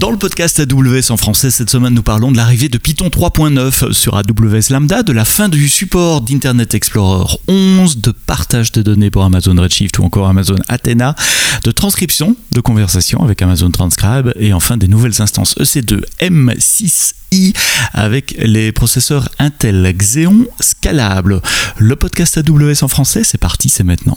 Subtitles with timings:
[0.00, 3.92] Dans le podcast AWS en français, cette semaine, nous parlons de l'arrivée de Python 3.9
[3.92, 9.10] sur AWS Lambda, de la fin du support d'Internet Explorer 11, de partage de données
[9.10, 11.14] pour Amazon Redshift ou encore Amazon Athena,
[11.64, 17.54] de transcription de conversations avec Amazon Transcribe et enfin des nouvelles instances EC2 M6i
[17.92, 21.42] avec les processeurs Intel Xeon scalables.
[21.76, 24.16] Le podcast AWS en français, c'est parti, c'est maintenant.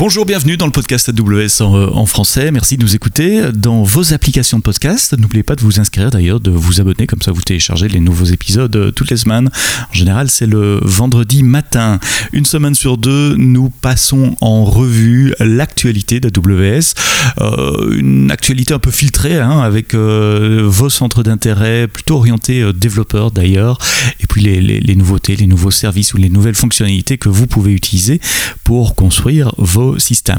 [0.00, 2.50] Bonjour, bienvenue dans le podcast AWS en, en, français.
[2.50, 5.14] Merci de nous écouter dans vos applications de podcast.
[5.18, 8.24] N'oubliez pas de vous inscrire d'ailleurs, de vous abonner, comme ça vous téléchargez les nouveaux
[8.24, 9.50] épisodes euh, toutes les semaines.
[9.90, 12.00] En général, c'est le vendredi matin.
[12.32, 16.94] Une semaine sur deux, nous passons en revue l'actualité d'AWS.
[17.40, 22.72] Euh, une actualité un peu filtrée, hein, avec euh, vos centres d'intérêt plutôt orientés euh,
[22.72, 23.78] développeurs d'ailleurs,
[24.20, 28.20] et puis les nouveautés, les nouveaux services ou les nouvelles fonctionnalités que vous pouvez utiliser
[28.64, 29.89] pour construire vos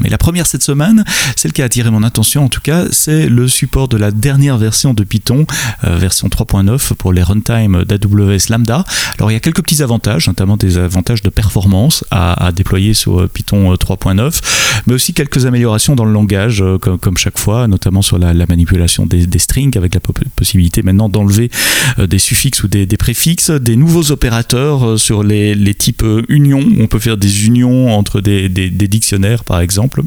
[0.04, 1.04] Et la première cette semaine,
[1.36, 4.58] celle qui a attiré mon attention en tout cas, c'est le support de la dernière
[4.58, 5.46] version de Python,
[5.84, 8.84] euh, version 3.9 pour les runtime d'AWS Lambda.
[9.18, 13.28] Alors il y a quelques petits avantages, notamment des avantages de performance à, déployer sur
[13.28, 14.40] Python 3.9,
[14.86, 18.46] mais aussi quelques améliorations dans le langage, euh, comme, chaque fois, notamment sur la, la
[18.46, 21.50] manipulation des, strings, avec la possibilité maintenant d'enlever
[21.98, 26.64] euh, des suffixes ou des, préfixes, des nouveaux opérateurs sur les, types unions.
[26.78, 28.48] On peut faire des unions entre des
[28.88, 30.02] dictionnaires par exemple.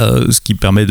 [0.00, 0.86] Euh, ce qui permet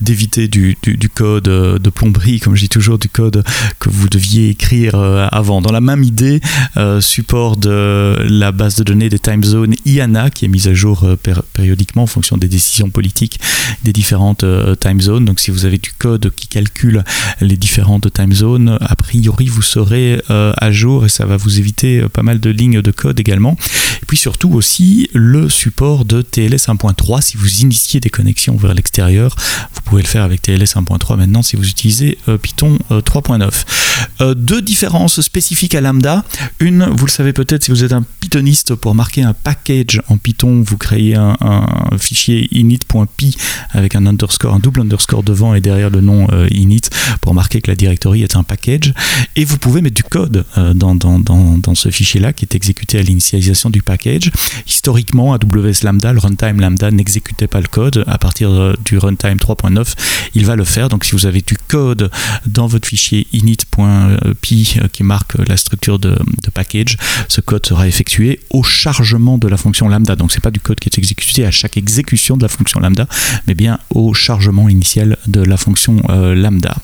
[0.00, 3.44] d'éviter du, du, du, code de plomberie, comme je dis toujours, du code
[3.78, 5.62] que vous deviez écrire euh, avant.
[5.62, 6.40] Dans la même idée,
[6.76, 10.74] euh, support de la base de données des time zones IANA, qui est mise à
[10.74, 13.40] jour euh, pér périodiquement en fonction des décisions politiques
[13.84, 15.24] des différentes euh, time zones.
[15.24, 17.04] Donc si vous avez du code qui calcule
[17.40, 21.58] les différentes time zones, a priori vous serez euh, à jour et ça va vous
[21.58, 23.56] éviter pas mal de lignes de code également.
[24.02, 28.74] Et puis surtout aussi le support de TLS 1.3 si vous initiez des connexions vers
[28.74, 29.34] l'extérieur.
[29.74, 33.64] Vous pouvez le faire avec TLS 1.3 maintenant si vous utilisez euh, Python euh, 3.9.
[34.20, 36.24] Euh, deux différences spécifiques à Lambda.
[36.60, 40.16] Une, vous le savez peut-être si vous êtes un pythoniste, pour marquer un package en
[40.16, 41.36] Python, vous créez un,
[41.98, 43.36] fichier init.py
[43.70, 46.80] avec un underscore, un double underscore devant et derrière le nom euh, init
[47.20, 48.94] pour marquer que la directory est un package.
[49.36, 52.54] Et vous pouvez mettre du code euh, dans, dans, dans, dans, ce fichier-là qui est
[52.54, 54.30] exécuté à l'initialisation du package.
[54.66, 58.04] Historiquement, AWS Lambda, le runtime Lambda n'exécutait pas le code.
[58.06, 59.94] À partir du runtime 3.9,
[60.34, 60.88] il va le faire.
[60.88, 62.10] Donc si vous avez du code
[62.46, 66.16] dans votre fichier init.py qui marque la structure de,
[66.54, 66.96] package,
[67.28, 70.16] ce code sera effectué au chargement de la fonction lambda.
[70.16, 73.06] Donc c'est pas du code qui est exécuté à chaque exécution de la fonction lambda,
[73.46, 76.76] mais bien au chargement initial de la fonction euh, lambda.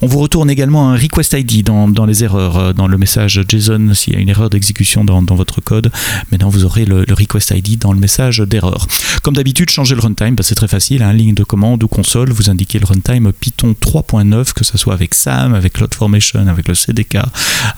[0.00, 3.94] On vous retourne également un request ID dans, les erreurs, euh, dans le message JSON
[3.94, 5.90] s'il y a une erreur d'exécution dans, votre code.
[6.32, 8.86] Maintenant vous aurez le, request ID dans le message d'erreur.
[9.22, 10.87] Comme d'habitude, changer le runtime, c'est très facile.
[10.90, 14.94] Hein, ligne de commande ou console, vous indiquez le runtime Python 3.9, que ce soit
[14.94, 17.18] avec SAM, avec CloudFormation, avec le CDK,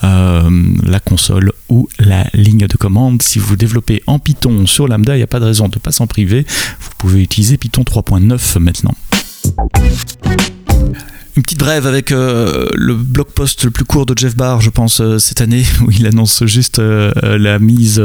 [0.04, 0.50] euh,
[0.84, 3.20] la console ou la ligne de commande.
[3.20, 5.80] Si vous développez en Python sur Lambda, il n'y a pas de raison de ne
[5.80, 6.46] pas s'en priver.
[6.80, 8.94] Vous pouvez utiliser Python 3.9 maintenant.
[11.36, 14.70] Une petite brève avec euh, le blog post le plus court de Jeff Barr, je
[14.70, 18.02] pense, euh, cette année, où il annonce juste euh, la mise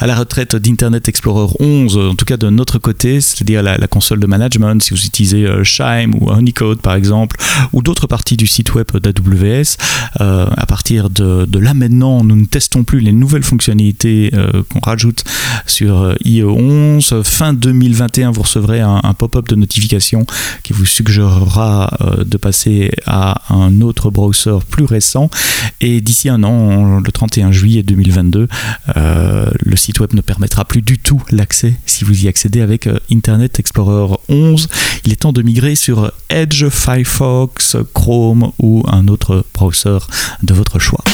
[0.00, 4.18] à la retraite d'Internet Explorer 11, en tout cas de notre côté, c'est-à-dire la, console
[4.18, 7.36] de management, si vous utilisez Shime ou Honeycode par exemple,
[7.72, 9.76] ou d'autres parties du site web d'AWS.
[10.18, 14.32] à partir de, de, là maintenant, nous ne testons plus les nouvelles fonctionnalités
[14.70, 15.22] qu'on rajoute
[15.66, 17.22] sur IE11.
[17.22, 20.26] Fin 2021, vous recevrez un, un pop-up de notification
[20.62, 22.63] qui vous suggérera de passer
[23.06, 25.30] à un autre browser plus récent
[25.80, 28.48] et d'ici un an, le 31 juillet 2022,
[28.96, 32.86] euh, le site web ne permettra plus du tout l'accès si vous y accédez avec
[32.86, 34.68] euh, Internet Explorer 11.
[35.04, 39.98] Il est temps de migrer sur Edge, Firefox, Chrome ou un autre browser
[40.42, 41.04] de votre choix.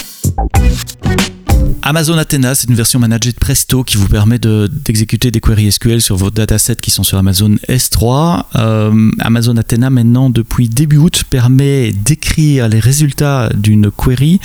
[1.82, 5.72] Amazon Athena, c'est une version managée de Presto qui vous permet d'exécuter de, des queries
[5.72, 8.44] SQL sur vos datasets qui sont sur Amazon S3.
[8.56, 14.40] Euh, Amazon Athena, maintenant, depuis début août, permet d'écrire les résultats d'une query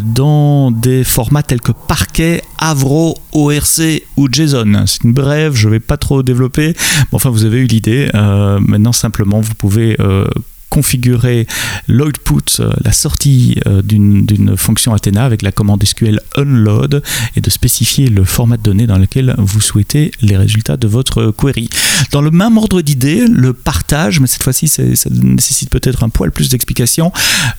[0.00, 4.84] dans des formats tels que Parquet, Avro, ORC ou JSON.
[4.86, 6.74] C'est une brève, je ne vais pas trop développer.
[7.10, 8.10] Bon, enfin, vous avez eu l'idée.
[8.14, 10.26] Euh, maintenant, simplement, vous pouvez euh,
[10.70, 11.46] configurer
[11.88, 17.02] l'output, la sortie d'une fonction Athena avec la commande SQL unload
[17.36, 21.32] et de spécifier le format de données dans lequel vous souhaitez les résultats de votre
[21.36, 21.68] query.
[22.12, 26.30] Dans le même ordre d'idée, le partage, mais cette fois-ci ça nécessite peut-être un poil
[26.30, 27.12] plus d'explications,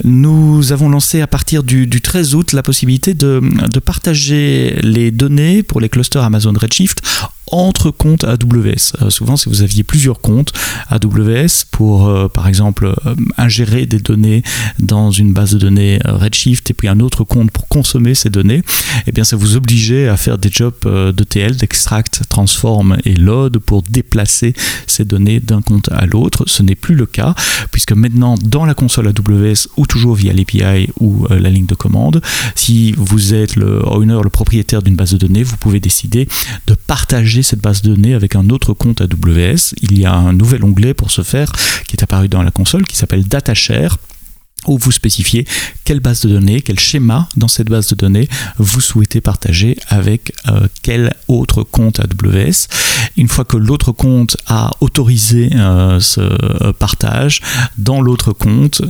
[0.04, 3.42] nous avons lancé à partir du, 13 août la possibilité de,
[3.72, 7.02] de partager les données pour les clusters Amazon Redshift
[7.51, 8.94] entre comptes AWS.
[9.01, 10.53] Euh, souvent, si vous aviez plusieurs comptes
[10.89, 14.44] AWS pour, euh, par exemple, euh, ingérer des données
[14.80, 18.63] dans une base de données Redshift et puis un autre compte pour consommer ces données,
[19.07, 20.74] eh bien, ça vous obligeait à faire des jobs
[21.15, 24.53] d'ETL, d'extract, transform et load pour déplacer
[24.88, 26.44] ces données d'un compte à l'autre.
[26.48, 27.36] Ce n'est plus le cas
[27.71, 32.21] puisque maintenant, dans la console AWS ou toujours via l'API ou la ligne de commande,
[32.56, 36.27] si vous êtes le owner, le propriétaire d'une base de données, vous pouvez décider
[36.68, 39.75] de partager cette base de données avec un autre compte AWS.
[39.81, 41.51] Il y a un nouvel onglet pour ce faire
[41.88, 43.97] qui est apparu dans la console qui s'appelle DataShare
[44.67, 45.47] où vous spécifiez
[45.85, 48.27] quelle base de données, quel schéma dans cette base de données
[48.57, 52.67] vous souhaitez partager avec euh, quel autre compte AWS.
[53.17, 57.41] Une fois que l'autre compte a autorisé euh, ce euh, partage,
[57.77, 58.81] dans l'autre compte,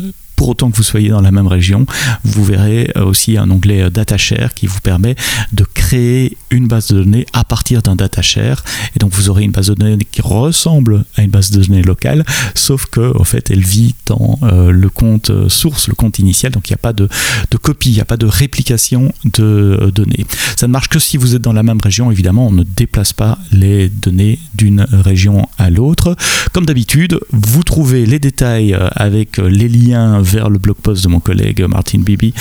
[0.42, 1.86] pour autant que vous soyez dans la même région,
[2.24, 5.16] vous verrez euh, aussi un onglet euh, DataShare qui vous permet
[5.54, 8.64] de créer une base de données à partir d'un DataShare.
[8.96, 11.84] Et donc vous aurez une base de données qui ressemble à une base de données
[11.84, 16.52] locale, sauf que en fait elle vit dans euh, le compte source, le compte initial.
[16.52, 17.08] Donc il n'y a pas de,
[17.52, 20.26] de copie, il n'y a pas de réplication de données.
[20.58, 22.10] Ça ne marche que si vous êtes dans la même région.
[22.10, 26.16] Évidemment, on ne déplace pas les données d'une région à l'autre.
[26.52, 31.20] Comme d'habitude, vous trouvez les détails avec les liens vers le blog post de mon
[31.20, 32.34] collègue Martin Bibi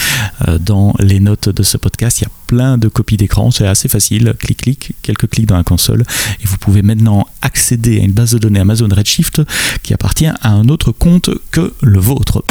[0.47, 2.21] euh, dans les notes de ce podcast.
[2.21, 4.35] Il y a plein de copies d'écran, c'est assez facile.
[4.39, 6.03] Clic, clic, quelques clics dans la console
[6.41, 9.43] et vous pouvez maintenant accéder à une base de données Amazon Redshift
[9.83, 12.45] qui appartient à un autre compte que le vôtre.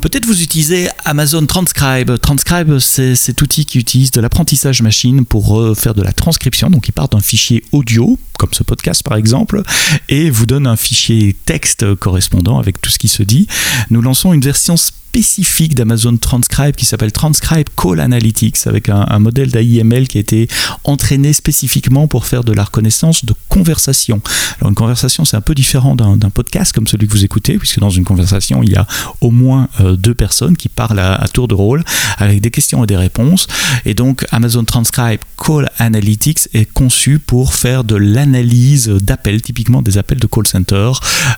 [0.00, 2.18] Peut-être vous utilisez Amazon Transcribe.
[2.18, 6.70] Transcribe, c'est cet outil qui utilise de l'apprentissage machine pour euh, faire de la transcription.
[6.70, 9.62] Donc, il part d'un fichier audio, comme ce podcast par exemple,
[10.08, 13.46] et vous donne un fichier texte correspondant avec tout ce qui se dit.
[13.90, 14.76] Nous lançons une version
[15.14, 20.48] spécifique d'Amazon Transcribe qui s'appelle Transcribe Call Analytics avec un, modèle d'AIML qui a été
[20.82, 24.20] entraîné spécifiquement pour faire de la reconnaissance de conversation.
[24.58, 27.78] Alors une conversation c'est un peu différent d'un podcast comme celui que vous écoutez puisque
[27.78, 28.88] dans une conversation il y a
[29.20, 31.84] au moins euh, deux personnes qui parlent à, tour de rôle
[32.18, 33.46] avec des questions et des réponses
[33.84, 39.96] et donc Amazon Transcribe Call Analytics est conçu pour faire de l'analyse d'appels, typiquement des
[39.96, 40.90] appels de call center,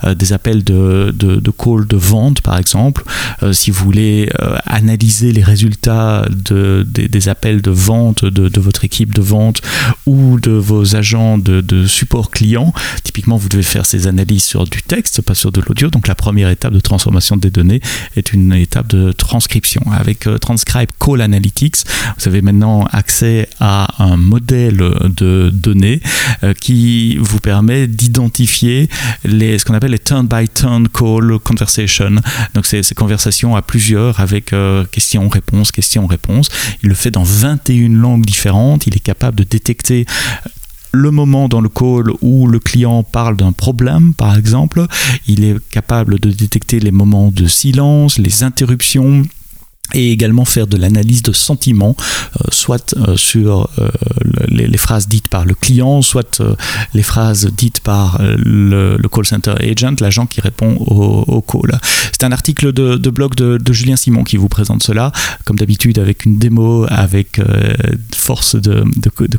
[0.05, 1.13] euh, des appels de,
[1.59, 3.05] call de vente par exemple.
[3.43, 9.15] Euh, vous voulez euh, analyser les résultats de, des, appels de vente de, votre équipe
[9.15, 9.61] de vente
[10.07, 12.73] ou de vos agents de, support client,
[13.03, 15.91] typiquement vous devez faire ces analyses sur du texte, pas sur de l'audio.
[15.91, 17.81] Donc la première étape de transformation des données
[18.17, 19.83] est une étape de transcription.
[19.93, 21.85] Avec euh, Transcribe Call Analytics,
[22.19, 26.01] vous avez maintenant accès à un modèle de données
[26.43, 28.89] euh, qui vous permet d'identifier
[29.25, 32.17] les, ce qu'on appelle les turn-by-turn call conversation.
[32.55, 36.49] Donc c'est ces conversations à plusieurs avec euh, questions-réponses, questions-réponses.
[36.83, 38.87] Il le fait dans 21 langues différentes.
[38.87, 40.49] Il est capable de détecter euh,
[40.93, 44.87] le moment dans le call où le client parle d'un problème, par exemple.
[45.27, 49.23] Il est capable de détecter les moments de silence, les interruptions,
[49.95, 53.89] et également faire de l'analyse de sentiments, euh, soit euh, sur euh,
[54.49, 56.43] les, phrases dites par le client, soit
[56.93, 61.79] les phrases dites par le, call center agent, l'agent qui répond au, call.
[62.13, 65.13] C'est un article de, blog de, Julien Simon qui vous présente cela,
[65.45, 67.41] comme d'habitude avec une démo, avec
[68.15, 68.85] force de,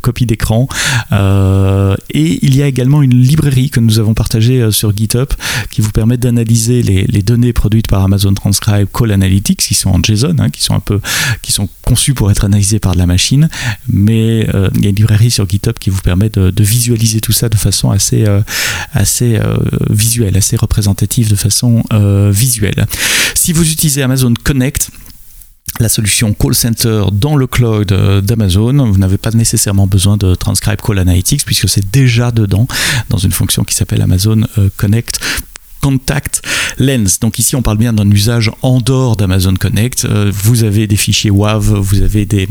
[0.00, 0.68] copie d'écran.
[1.12, 5.28] et il y a également une librairie que nous avons partagée sur GitHub
[5.70, 10.02] qui vous permet d'analyser les données produites par Amazon Transcribe Call Analytics, qui sont en
[10.02, 11.00] JSON, Hein, qui sont un peu,
[11.42, 13.48] qui sont conçus pour être analysés par de la machine,
[13.88, 17.32] mais euh, il y a une librairie sur GitHub qui vous permet de, visualiser tout
[17.32, 18.40] ça de façon assez, euh,
[18.92, 19.56] assez euh,
[19.90, 21.82] visuelle, assez représentative de façon
[22.30, 22.86] visuelle.
[23.34, 24.90] Si vous utilisez Amazon Connect,
[25.80, 27.92] la solution Call Center dans le cloud
[28.24, 28.90] d'Amazon.
[28.90, 32.66] Vous n'avez pas nécessairement besoin de Transcribe Call Analytics puisque c'est déjà dedans
[33.10, 34.42] dans une fonction qui s'appelle Amazon
[34.76, 35.20] Connect
[35.80, 36.42] Contact
[36.78, 37.20] Lens.
[37.20, 40.04] Donc ici, on parle bien d'un usage en dehors d'Amazon Connect.
[40.04, 42.48] Euh, vous avez des fichiers WAV, vous avez des,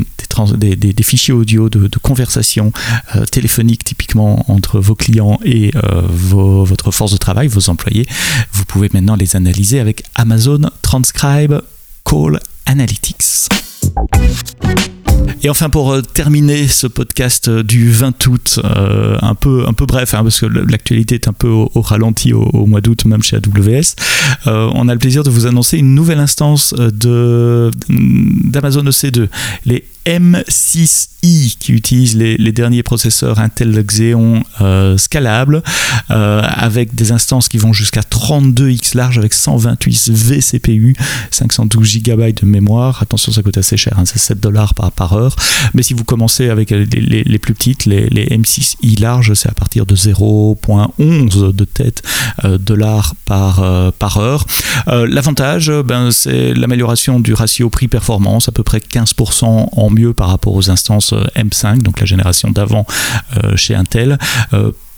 [1.03, 2.71] fichiers audio de, conversation
[3.15, 8.05] euh, téléphonique typiquement entre vos clients et euh, votre force de travail, vos employés.
[8.51, 11.61] Vous pouvez maintenant les analyser avec Amazon Transcribe
[12.03, 13.66] Call Analytics.
[15.47, 19.71] Et enfin, pour euh, terminer ce podcast euh, du 20 août, euh, un, peu, un
[19.71, 23.23] peu bref, hein, parce que l'actualité est un peu au, ralenti au, mois d'août, même
[23.23, 23.95] chez AWS,
[24.45, 27.71] on a le plaisir de vous annoncer une nouvelle instance d'Amazon
[28.83, 29.29] EC2,
[29.65, 35.61] les M6i qui utilise les, derniers processeurs Intel Xeon euh, scalables
[36.11, 40.95] euh, avec des instances qui vont jusqu'à 32 X large avec 128 vCPU,
[41.31, 42.99] 512 GB de mémoire.
[43.01, 45.35] Attention, ça coûte assez cher, hein, c'est 7 dollars par, heure.
[45.73, 49.95] Mais si vous commencez avec les, plus petites, les, M6i large, c'est à partir de
[49.95, 52.03] 0.11 de tête
[52.45, 54.45] euh, dollars par, par heure.
[54.87, 60.69] L'avantage, ben, c'est l'amélioration du ratio prix-performance, à peu près 15% en par rapport aux
[60.69, 62.85] instances euh, M5, donc la génération d'avant
[63.43, 64.17] euh, chez Intel.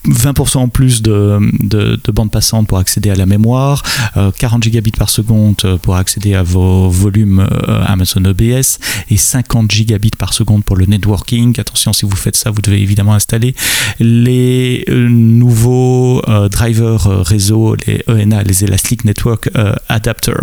[0.07, 4.59] Euh, 20% en plus de, de, de, bande passante pour accéder à la mémoire, 40
[4.59, 8.79] euh, gigabits par seconde pour accéder à vos volumes euh, Amazon EBS
[9.09, 11.59] et 50 gigabits par seconde pour le networking.
[11.59, 13.55] Attention, si vous faites ça, vous devez évidemment installer
[13.99, 19.49] les euh, nouveaux drivers réseau, les ENA, les Elastic Network
[19.89, 20.33] Adapter.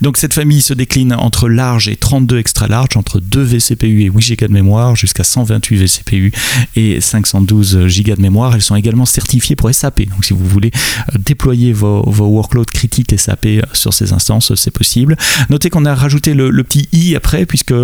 [0.00, 4.10] Donc cette famille se décline entre large et 32 extra large, entre 2 vCPU et
[4.10, 6.32] 8 Go de mémoire, jusqu'à 128 vCPU
[6.76, 8.54] et 512 Go de mémoire.
[8.54, 10.02] Elles sont également certifié pour SAP.
[10.08, 10.70] Donc si vous voulez
[11.12, 15.16] euh, déployer vos, workloads critiques SAP euh, sur ces instances, c'est possible.
[15.50, 17.74] Notez qu'on a rajouté le, petit i après, puisque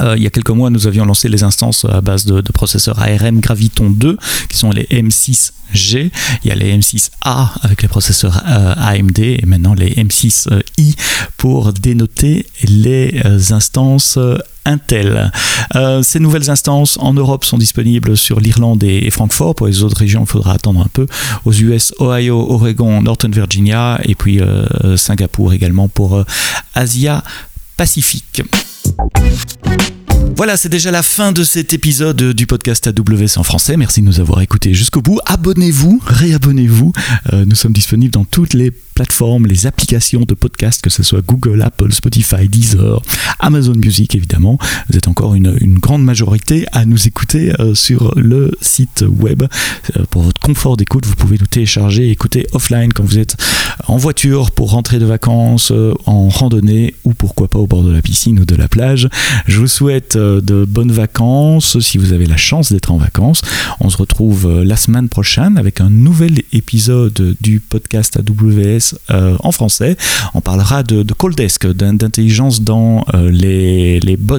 [0.00, 2.98] euh, il y a quelques mois, nous avions lancé les instances à base de, processeurs
[2.98, 4.16] ARM Graviton 2,
[4.48, 6.10] qui sont les M6G.
[6.44, 10.96] Il y a les M6A avec les processeurs AMD et maintenant les M6i
[11.36, 13.20] pour dénoter les
[13.52, 14.18] instances
[14.66, 15.30] Intel.
[15.76, 19.54] Euh, ces nouvelles instances en Europe sont disponibles sur l'Irlande et, Francfort.
[19.54, 21.06] Pour les autres régions, il faudra attendre un peu.
[21.44, 26.24] Aux US, Ohio, Oregon, Northern Virginia et puis euh, Singapour également pour euh,
[26.74, 27.22] Asia
[27.76, 28.42] Pacifique.
[30.36, 33.76] Voilà, c'est déjà la fin de cet épisode du podcast AWS en français.
[33.76, 35.18] Merci de nous avoir écoutés jusqu'au bout.
[35.24, 36.92] Abonnez-vous, réabonnez-vous.
[37.32, 41.60] nous sommes disponibles dans toutes les plateformes, les applications de podcast, que ce soit Google,
[41.60, 43.02] Apple, Spotify, Deezer,
[43.38, 44.58] Amazon Music évidemment.
[44.88, 49.42] Vous êtes encore une, grande majorité à nous écouter euh, sur le site web.
[49.96, 53.36] Euh, pour votre confort d'écoute, vous pouvez nous télécharger et écouter offline quand vous êtes
[53.86, 57.92] en voiture pour rentrer de vacances, euh, en randonnée ou pourquoi pas au bord de
[57.92, 59.10] la piscine ou de la plage.
[59.46, 63.42] Je vous souhaite de bonnes vacances si vous avez la chance d'être en vacances.
[63.80, 69.52] On se retrouve la semaine prochaine avec un nouvel épisode du podcast AWS euh, en
[69.52, 69.96] français.
[70.34, 74.38] On parlera de, call desk, d'intelligence dans euh, les, les bots,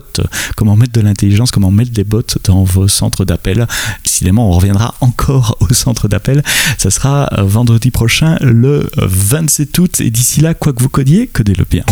[0.56, 3.68] comment mettre de l'intelligence, comment mettre des bots dans vos centres d'appel.
[4.04, 6.44] Décidément, on reviendra encore au centre d'appel.
[6.78, 10.00] Ça sera euh, vendredi prochain, le 27 août.
[10.02, 11.84] Et d'ici là, quoi que vous codiez, codez-le bien.